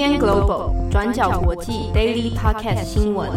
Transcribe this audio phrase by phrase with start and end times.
[0.00, 3.30] UDN Global 转角国际 Daily Podcast 新闻。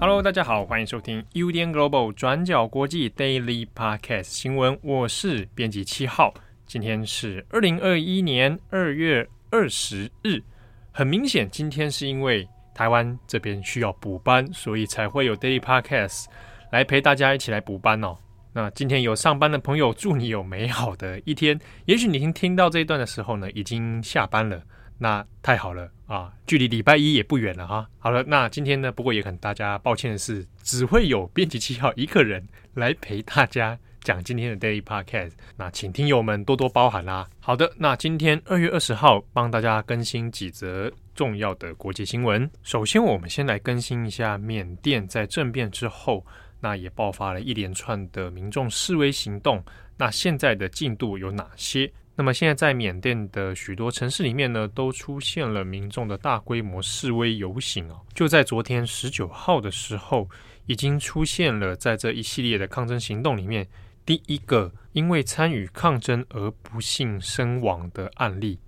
[0.00, 4.78] Hello，大家好，欢迎收听 UDN Global 转角国际 Daily Podcast 新闻。
[4.82, 6.32] 我是编辑七号，
[6.64, 10.42] 今天是二零二一年二月二十日。
[10.92, 16.24] 很明显，今天是因为台湾这边需要补班，所以才会有 Daily Podcast
[16.70, 18.16] 来陪大家一起来补班哦。
[18.54, 21.58] 那今天有上班的朋友，祝你有美好的一天。
[21.86, 24.62] 也许你听听到这一段的时候呢，已经下班了，
[24.98, 27.88] 那太好了啊，距离礼拜一也不远了哈。
[27.98, 37.28] 好了，那今天呢，不过也很大家抱歉的是，只会有编辑七号一个人来陪大家讲今天的 Daily Podcast，那请听友们多多包涵啦。
[37.40, 42.50] 好的，那今天二月二十号帮大家更新几则重要的国际新闻。
[42.62, 46.24] 首先，我们先来更新一下缅甸在政变之后。
[46.64, 49.60] 那也爆发了一连串的民众示威行动。
[49.96, 51.92] 那现在的进度有哪些？
[52.14, 58.00] 那么现在在缅甸的许多城市里面呢，都出现了民众的大规模示威游行哦。
[58.14, 60.28] 就在昨天十九号的时候，
[60.66, 63.66] 已经出现了在这一系列的抗争行动里面
[64.04, 68.58] 第一个因为参与抗争而不幸身亡的案例。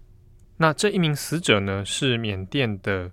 [0.57, 3.11] 那这一名死者呢，是缅甸的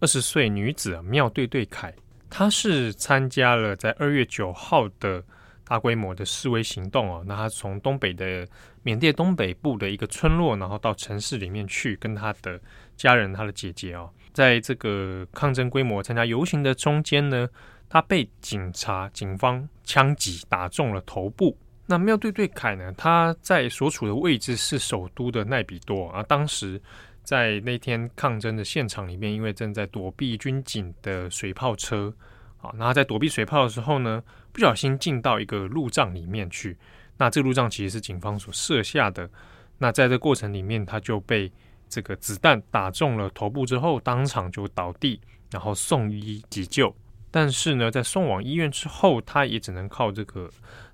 [0.00, 1.94] 二十岁女子妙对对凯。
[2.28, 5.22] 她是参加了在二月九号的
[5.64, 8.46] 大规模的示威行动哦，那她从东北的
[8.82, 12.60] 缅甸东北部的一个村落，然后到城市里面去，跟她的
[12.96, 17.48] 家人、她的姐姐哦，在这个抗争规模参加游行的中间呢，
[17.90, 21.54] 他被警察、警方枪击打中了头部。
[21.84, 26.80] 那妙对对凯呢，他在所处的位置是首都的奈比多啊，当时。
[27.22, 32.12] 在那天抗争的现场里面，因为正在躲避军警的水炮车，
[32.56, 34.20] 好，那他在躲避水炮的时候呢，
[34.52, 36.76] 不小心进到一个路障里面去。
[37.18, 39.30] 那这个路障其实是警方所设下的。
[39.78, 41.52] 那在这过程里面，他就被
[41.88, 45.20] 这个子弹打中了头部之后，当场就倒地，
[45.52, 46.92] 然后送医急救。
[47.30, 50.50] 但是呢，在送往医院之后，他也只能靠这个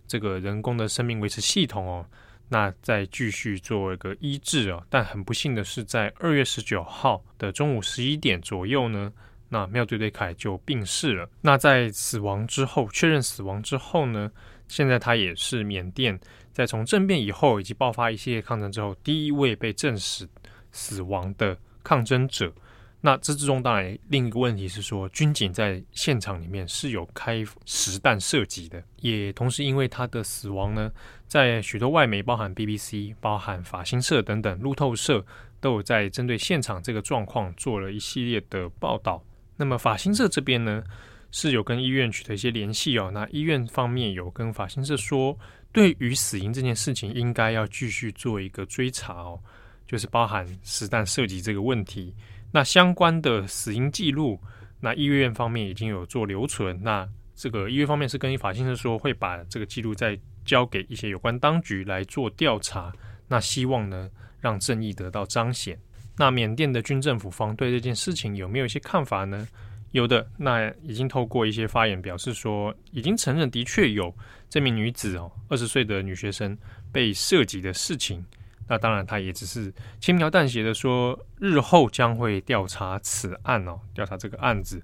[0.07, 2.07] 这个人工的生命维持系统哦。
[2.49, 9.13] 那再继续做一个医治啊，但很不幸的是，在二月十九号的中午十一点左右呢，
[9.49, 11.29] 那妙对对凯就病逝了。
[11.41, 14.31] 那在死亡之后，确认死亡之后呢，
[14.69, 16.17] 现在他也是缅甸
[16.53, 20.29] 在从政变以后以及爆发一系列抗争之后，第一位被证实
[20.71, 22.53] 死亡的抗争者。
[23.01, 30.91] 那这之中当然另一个问题是说，军警在现场里面是有开实弹射击的，也同时因为他的死亡呢，
[31.29, 35.25] 在许多外媒，包含 BBC、包含法新社等等路透社，
[35.61, 39.23] 都有在针对现场这个状况做了一系列的报道。
[39.57, 40.83] 那么法新社这边呢，
[41.31, 43.11] 是有跟医院取得一些联系哦。
[43.13, 45.39] 那医院方面有跟法新社说，
[45.71, 49.39] 对于死因这件事情，应该要继续做一个追查哦，
[49.87, 52.13] 就是包含实弹射击这个问题。
[52.53, 54.41] 那相关的死因记录，
[54.81, 56.79] 那医院方面已经有做留存。
[56.83, 62.93] 那这个医院方面是跟法新社说，会把这个记录再交给一些有关当局来做调查。
[63.29, 64.09] 那希望呢，
[64.41, 65.79] 让正义得到彰显。
[66.17, 69.47] 那缅甸的军政府方对这件事情有没有一些看法呢？
[69.93, 74.15] 有的，那已经透过一些发言表示说，已经承认的确有
[74.49, 76.57] 这名女子哦，二十岁的女学生
[76.93, 78.25] 被涉及的事情。
[78.69, 84.83] 那当然，他也只是轻描淡写的说，日后将会调查此案哦，调查这个案子。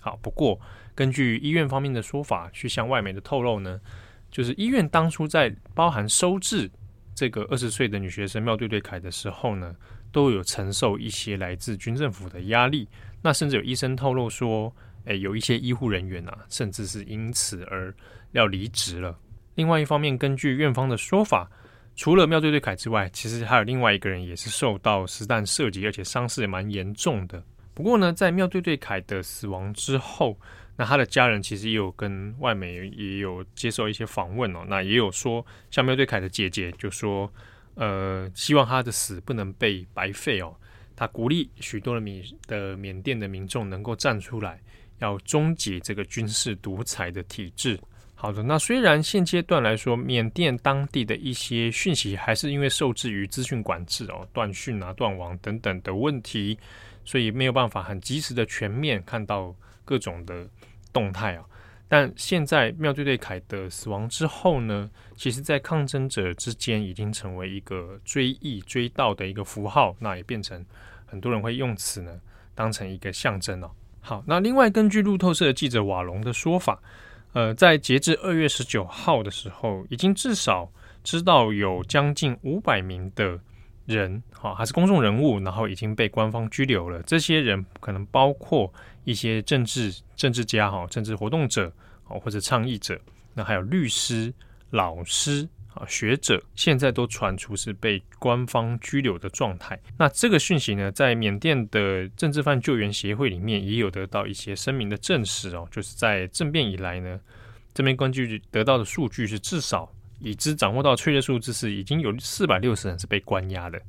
[0.00, 0.58] 好，不过
[0.96, 3.78] 根据医院方面的说法，去向外媒的透露呢，
[4.32, 6.68] 就是医院当初在包含收治
[7.14, 9.76] 这个二十岁的女学生妙对对凯的时候呢，
[10.10, 12.88] 都有承受一些来自军政府的压力。
[13.22, 14.74] 那甚至有医生透露说，
[15.04, 17.94] 诶，有一些医护人员啊，甚至是因此而
[18.32, 19.16] 要离职了。
[19.54, 21.48] 另外一方面，根据院方的说法。
[22.00, 27.44] 除了妙对对凯之外，其实还有另外一个人也是受到实弹射击，而且伤势也蛮严重的。
[27.74, 30.34] 不过呢，在妙对对凯的死亡之后，
[30.78, 34.64] 那他的家人其实也有跟外媒也有接受一些访问哦。
[34.66, 37.30] 那也有说，像妙对凯的姐姐就说，
[37.74, 40.56] 呃，希望他的死不能被白费哦。
[40.96, 44.58] 他鼓励许多的缅的缅甸的民众能够站出来，
[45.00, 47.78] 要终结这个军事独裁的体制。
[48.22, 56.58] 好的，那虽然现阶段来说，缅甸当地的一些讯息还是因为受制于资讯管制哦，断讯啊、断网等等的问题，
[57.02, 59.56] 所以没有办法很及时的全面看到
[59.86, 60.46] 各种的
[60.92, 61.44] 动态啊。
[61.88, 70.62] 但现在妙对对凯的死亡之后呢，其实在抗争者之间已经成为一个追忆追悼的一个符号，那也变成
[71.06, 72.20] 很多人会用此呢
[72.54, 73.70] 当成一个象征哦。
[73.98, 76.78] 好，那另外根据路透社记者瓦隆的说法。
[77.32, 80.70] 呃，在截至二月十九号的时候，已经至少
[81.04, 83.38] 知道有将近五百名的
[83.86, 87.02] 人，哈，还是公众人物，然后已经被官方拘留了。
[87.04, 88.72] 这些人可能包括
[89.04, 91.72] 一些政治政治家，哈，政治活动者，
[92.08, 93.00] 哦，或者倡议者，
[93.32, 94.32] 那还有律师、
[94.70, 95.48] 老师。
[95.86, 99.78] 学者现在都传出是被官方拘留的状态。
[99.98, 105.66] 那这个讯息呢，在缅甸的政治犯救援协会里面也有得到一些声明的证实哦。
[105.70, 107.18] 就是在政变以来呢，
[107.72, 113.80] 这边根据得到的数据是，至少已知掌握到确切数字是已经有四百六十人是被关押的。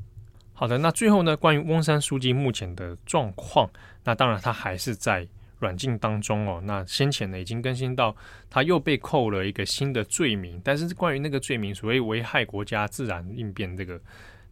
[0.53, 3.69] 好的，那最后呢，关于翁山书记目前的状况，
[4.03, 5.27] 那当然他还是在。
[5.61, 8.13] 软禁当中哦，那先前呢已经更新到
[8.49, 14.01] 他又被扣了一个新的罪名，但是关于那个罪名，所谓危害国家自然应变这个，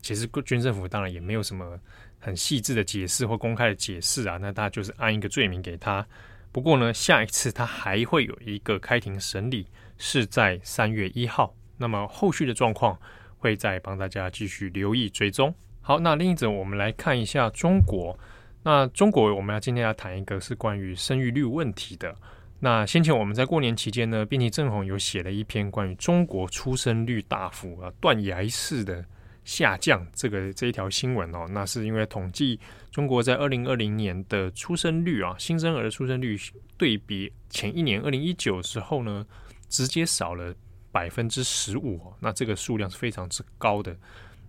[0.01, 1.77] 其实军政府当然也没有什么
[2.19, 6.05] 很细致的解释或公开的解释啊，那他就是按一个罪名给他。
[6.51, 9.65] 不过呢，下一次他还会有一个开庭审理，
[9.97, 12.95] 是在三月一号，那么后续的状况
[13.39, 15.53] 会再帮大家继续留意追踪。
[15.81, 18.15] 好，那另一则我们来看一下中国。
[18.61, 22.15] 那中国，我们要今天要谈一个是关于生育率问题的。
[22.59, 29.03] 那先前我们在过年期间呢，编辑郑红有写了一篇关于中国出生率大幅啊断崖式的
[29.45, 31.47] 下降这个这一条新闻哦。
[31.49, 32.59] 那是因为统计
[32.91, 36.37] 中国在二零二零年的出生率啊，新生儿的出生率
[36.75, 39.25] 对比前一年二零一九时候呢，
[39.69, 40.53] 直接少了
[40.91, 42.13] 百分之十五。
[42.19, 43.95] 那这个数量是非常之高的，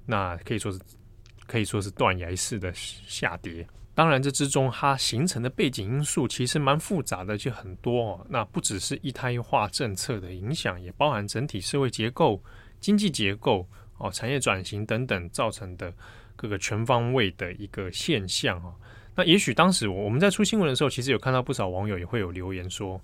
[0.05, 0.81] 那可以说是
[1.47, 3.65] 可以说是断崖式的下跌。
[3.93, 8.27] 当然，这之中它形成的背景因素其实蛮复杂的，就很多哦。
[8.31, 12.43] 那不只是一胎化政策的影响，也包含整体社会结构、
[12.81, 15.93] 经济结构哦、产业转型等等造成的
[16.35, 18.73] 各个全方位的一个现象哦。
[19.17, 22.99] 那也许当时我我们在出新闻的时候，其实有看到不少网友也会有留言说：“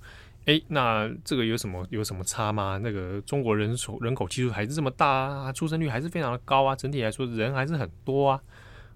[0.46, 2.78] 诶，那这个有什么有什么差吗？
[2.82, 8.40] 那个中国人口人口基数还是这么大啊，出生率还是非常的高啊，整体来说人还是很多啊。”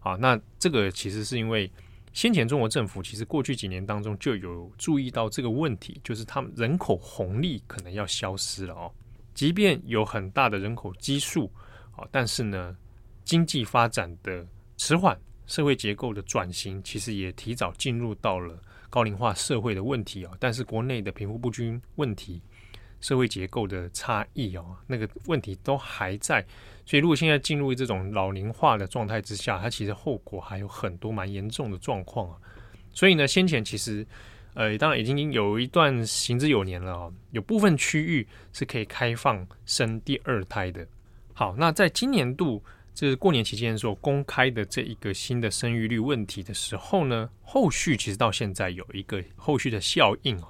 [0.00, 1.70] 啊，那这个其实是因为。
[2.12, 8.93] 先前中国政府其实过去几年当中就有注意到这个问题，就是他们人口红利可能要消失了哦。
[9.32, 11.49] 即便有很大的人口基数，
[11.93, 12.76] 啊，但是呢，
[13.25, 14.44] 经济发展的
[14.76, 15.17] 迟缓，
[15.47, 18.61] 社会结构的转型，其实也提早进入到了
[18.91, 20.32] 高龄化社会的问题啊。
[20.41, 22.43] 但是国内的贫富不均问题。
[23.00, 26.44] 社会结构的差异哦，那个问题都还在，
[26.85, 32.37] 所以如果现在进入这种老龄化的状态之下，它其实后果还有很多蛮严重的状况啊。
[32.93, 34.06] 所以呢，先前其实
[34.55, 40.87] 呃，当然已经有一段行之有年了哦，有部分区域是可以开放生第二胎的。
[41.32, 42.62] 好，那在今年度
[42.93, 50.49] 就是过年期间所公开的这一个新的生育率问题的时候呢，后续其实到现在有一个后续的效应哦。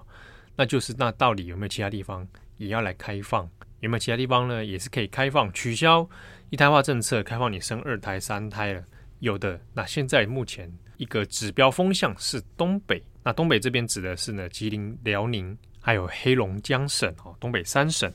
[0.57, 2.27] 那就是那到底有没有其他地方
[2.59, 3.49] 也要来开放？
[3.81, 4.65] 有没有其他地方呢？
[4.65, 6.07] 也是可以开放取消
[6.51, 8.85] 一胎化政策，开放你生二胎、三胎了？
[9.21, 9.59] 有的。
[9.73, 18.13] 那现在目前一个指标风向是东北，那东北这边指的是呢吉林、辽宁还有黑龙江省哦，东北三省。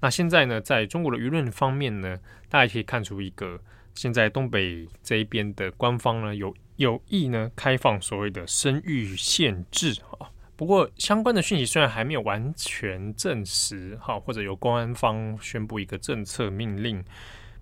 [0.00, 3.60] 那现在呢，在中国的舆论方面呢，大家可以看出一个，
[3.94, 10.28] 现在东北这一边的官方呢有有意呢开放所谓的生育限制啊。
[10.64, 17.04] 不过，相关的讯息虽然还没有完全证实，哈，或者由公安方宣布一个政策命令，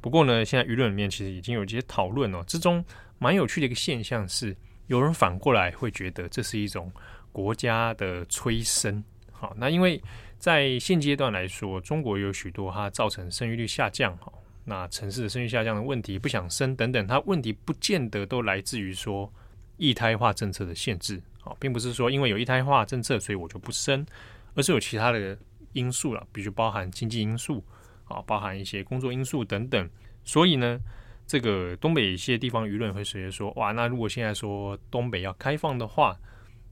[0.00, 2.44] 不过呢，现在舆论里面其实已经有一些讨论哦。
[2.46, 2.84] 之中
[3.18, 4.56] 蛮有趣的一个现象是，
[4.86, 6.92] 有人反过来会觉得这是一种
[7.32, 10.00] 国家的催生，好，那因为
[10.38, 14.32] 在现阶段来说，中国有许多它造成生育率下降，哈，
[14.64, 19.28] 那城市的生育下降的问题，不想生等等，它问题不见得都来自于说
[19.76, 21.20] 一胎化政策的限制。
[21.44, 24.06] 啊，并不是说因为有一胎化政策，所以我就不生，
[24.54, 25.36] 而是有其他的
[25.72, 27.64] 因素了，比如包含经济因素，
[28.04, 29.90] 啊，包含一些工作因素等等。
[30.24, 30.78] 所以呢，
[31.26, 36.16] 这个东北一些地方舆论会随着说，哇，那如果现在说东北要开放的话，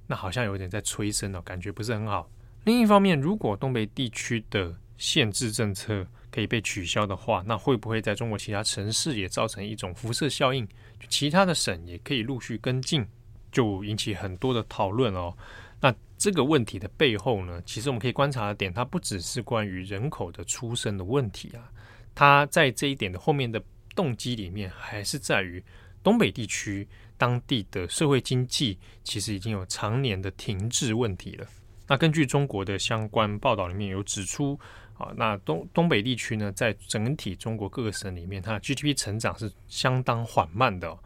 [0.06, 2.30] 那好像有点在催生了，感觉不是很好。
[2.64, 10.68] 另一方面，如果东北地区的限制政策可以被取消的话，那会不会在中国其他城市也造成一种辐射效应？
[11.08, 13.06] 其他的省也可以陆续跟进？
[13.50, 15.34] 就引起很多的讨论哦。
[15.80, 21.72] 那这个问题的背后呢，其实我们可以观察的点，它不只是关于人口的出生的问题啊，
[22.14, 23.62] 它在这一点的后面的
[23.94, 25.62] 动机里面，还是在于
[26.02, 31.46] 东北地区当地的社会经济其实已经有常年的停滞问题了。
[31.86, 34.58] 那根据中国的相关报道里面有指出
[34.98, 40.98] 啊，那东东北地区呢，在整体中国各个省里面，它的 GDP 成长是相当缓慢的哦。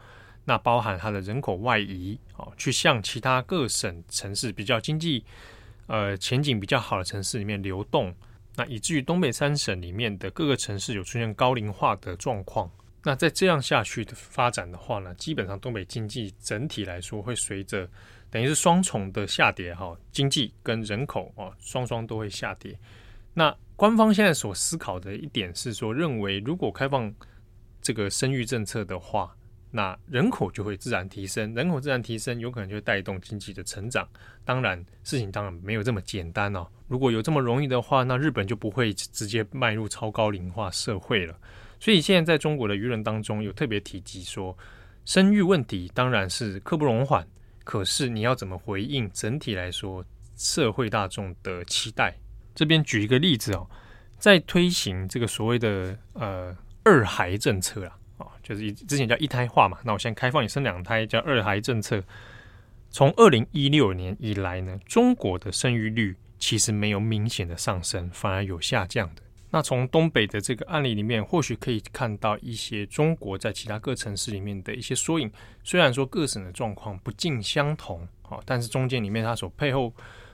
[0.44, 5.24] 那包含它的人口外移，哦，去向其他各省城市比较经济，
[5.86, 8.14] 呃，前景比较好的城市里面流动。
[8.56, 12.70] 那以至于东北三省里面的各个城市有出现高龄化的状况。
[13.02, 17.88] 那再这样下去的发展的话呢，基本上东北经济整体来说会随着
[18.30, 22.78] 等于是双重的下跌哈，经济跟人口啊双双都会下跌。
[23.34, 27.12] 那官方现在所思考的一点是说，认为如果开放
[27.82, 29.36] 这个生育政策的话，
[29.76, 34.08] 那人口就会自然提升，人口自然提升，有可能就会带动经济的成长。
[34.44, 36.64] 当然，事情当然没有这么简单哦。
[36.86, 41.36] 如果有这么容易的话，那日本就不会直接迈入超高龄化社会了。
[41.80, 44.56] 所以现在在中国的舆论当中有特别提及说，
[45.04, 47.26] 生育问题当然是刻不容缓，
[47.64, 50.04] 可是你要怎么回应整体来说
[50.36, 52.16] 社会大众的期待？
[52.54, 53.68] 这边举一个例子哦，
[54.20, 57.98] 在推行这个所谓的呃二孩政策，啊，
[58.44, 62.00] 就是之前叫一胎化嘛，那我现在开放你生两胎叫二孩政策。
[62.90, 69.22] 从二零一六年以来呢，中国的生育率其实没有明显的上升，反而有下降的。
[69.50, 75.30] 那从东北的这个案例里面，或许可以看到一些中国在其他各城市里面的一些缩影。
[75.64, 79.92] 虽然说各省的状况不尽相同，啊，但是中间里面它所背后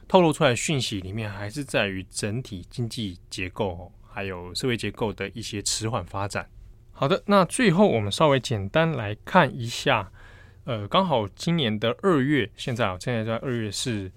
[0.08, 6.46] 透露出来的讯息里面，还是在于整体经济结构还有社会结构的一些迟缓发展。
[7.00, 10.12] 好的，那最后我们稍微简单来看一下，
[10.64, 14.12] 呃，刚好今年的二月，现在啊，现在在二月是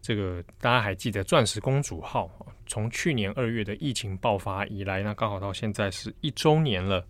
[0.00, 2.30] 这个大家还记得钻石公主号。
[2.66, 7.06] 从去年二月的疫情爆发以来呢，刚好到现在是一周年了。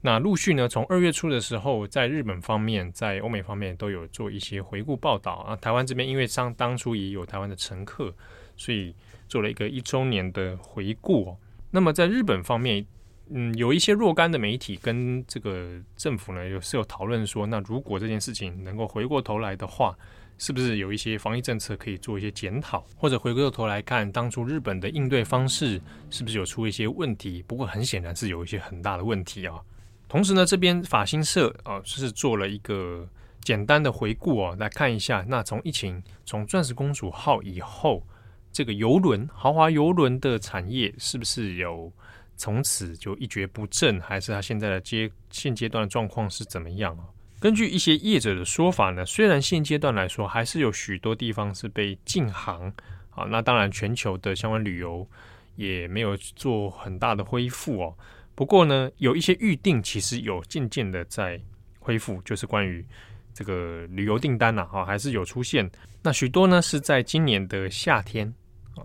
[0.00, 5.54] 那陆续呢，从二月初的时候，在日本方面、在欧美方面都有做一些回顾报道啊。
[5.56, 8.10] 台湾这边因为当当初也有台湾的乘客，
[8.56, 8.94] 所以
[9.28, 11.36] 做了一个一周年的回顾。
[11.70, 12.86] 那么在日本方面，
[13.30, 19.96] 嗯，有一些若干的媒体跟这个政府呢，有是有讨论说，那如果这件事情能够回过头来的话。
[20.38, 25.80] 是不是有一些防疫政策可以做一些检讨，或者回过头来看当初日本的应对方式
[26.10, 27.42] 是不是有出一些问题？
[27.46, 29.58] 不过很显然是有一些很大的问题啊。
[30.10, 33.08] 同时呢，这边法新社啊是做了一个
[33.40, 35.24] 简单的回顾哦，来看一下。
[35.26, 38.06] 那从疫情从钻石公主号以后，
[38.52, 41.90] 这个游轮豪华游轮的产业是不是有
[42.36, 47.04] 从此就一蹶不振，还是他现在的阶现阶段的状况是怎么样啊？
[47.38, 52.72] 根据一些业者的说法呢，虽然现阶段来说还是有许多地方是被禁航
[53.10, 55.06] 啊，那当然全球的相关旅游
[55.56, 57.94] 也没有做很大的恢复哦。
[58.34, 61.40] 不过呢，有一些预订其实有渐渐的在
[61.78, 62.84] 恢复，就是关于
[63.32, 65.70] 这个旅游订单呐，哈，还是有出现。
[66.02, 68.32] 那许多呢是在今年的夏天，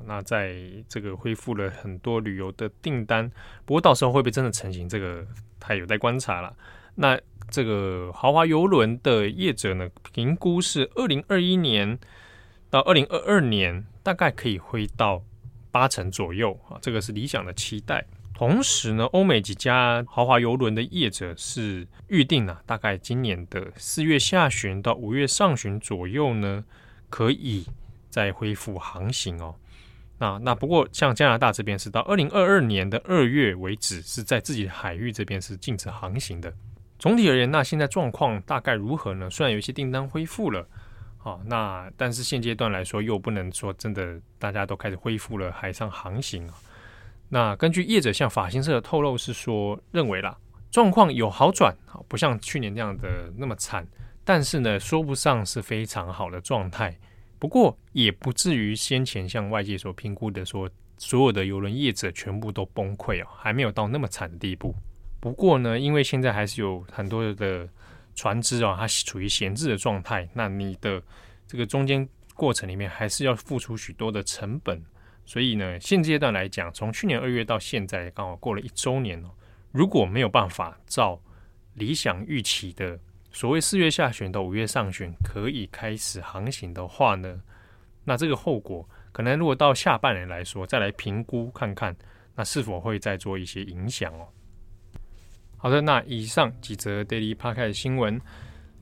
[0.06, 0.56] 那在
[0.88, 3.30] 这个恢复了很多旅游的订单。
[3.66, 5.26] 不过到时候会不会真的成型，这个
[5.62, 6.56] 还有待观察了。
[6.96, 7.20] 那
[7.50, 11.98] 这个豪华邮轮的业者呢，评估是二零二一年
[12.70, 15.24] 到二零二二年，大概可以恢到
[15.72, 18.06] 八成左右啊，这个是理想的期待。
[18.34, 26.64] 同时呢，欧美几家豪华邮轮的业者是预定啊，大概今年的四月下旬到五月上旬左右呢，
[27.10, 27.68] 可以
[28.12, 29.56] 再恢复航行哦。
[30.20, 36.54] 那那不过像加拿大这边是到二零二二年的二月为止，是在自己海域这边是禁止航行的。
[37.00, 39.28] 总体而言，那现在状况大概如何呢？
[39.32, 40.64] 虽然有一些订单恢复了，
[41.18, 46.54] 好，那但是现阶段来说，又不能说真的大家都开始恢复了海上航行啊。
[47.28, 50.38] 那根据业者向法新社的透露是说，认为啦，
[50.70, 51.76] 状况有好转，
[52.08, 53.88] 不像去年这样的那么惨，
[54.24, 56.96] 但是呢，说不上是非常好的状态。
[57.42, 60.70] 不过也不至于先前像外界所评估的说，
[61.00, 64.76] 所有的邮轮业者全部都崩溃哦，还没有到那么惨的地步。
[65.20, 67.68] 不过呢，因为现在还是有很多的
[68.14, 71.02] 船只啊，它处于闲置的状态，那你的
[71.48, 74.80] 这个中间过程里面还是要付出许多的成本，
[75.26, 79.32] 所以呢，现阶段来讲，从去年二月到现在刚好过了一周年哦，
[79.72, 81.20] 如果没有办法照
[81.74, 83.00] 理想预期的
[83.32, 87.42] 所谓四月下旬到五月上旬可以开始航行的话呢，
[88.04, 91.96] 那这个后果可能如果到下半年来说，再来评估看看
[92.36, 94.28] 那是否会再做一些影响哦。
[95.58, 98.20] 好的，那以上几则 daily park 的新闻，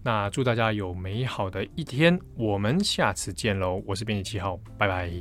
[0.02, 3.84] 那祝大家有美好的一天，我们下次见喽。
[3.86, 5.12] 我是编辑七号，拜拜。